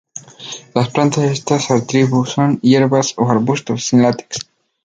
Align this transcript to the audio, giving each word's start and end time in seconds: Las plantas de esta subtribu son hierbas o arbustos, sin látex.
Las 0.73 0.89
plantas 0.89 1.25
de 1.25 1.31
esta 1.31 1.59
subtribu 1.59 2.25
son 2.25 2.59
hierbas 2.61 3.13
o 3.17 3.29
arbustos, 3.29 3.83
sin 3.85 4.01
látex. 4.01 4.47